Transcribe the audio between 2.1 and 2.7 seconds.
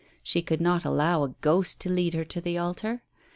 her to the